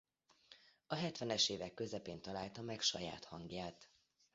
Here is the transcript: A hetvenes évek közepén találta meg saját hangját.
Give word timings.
A 0.87 0.95
hetvenes 0.95 1.49
évek 1.49 1.73
közepén 1.73 2.21
találta 2.21 2.61
meg 2.61 2.81
saját 2.81 3.25
hangját. 3.25 3.89